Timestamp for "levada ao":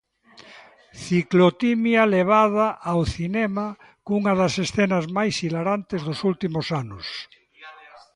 2.15-3.01